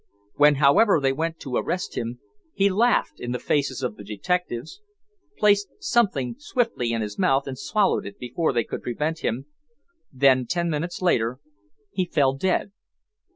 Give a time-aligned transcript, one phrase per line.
[0.33, 2.21] When, however, they went to arrest him,
[2.55, 4.81] he laughed in the faces of the detectives,
[5.37, 9.45] placed something swiftly in his mouth and swallowed it before they could prevent him
[10.11, 11.37] then ten minutes later
[11.91, 12.71] he fell dead.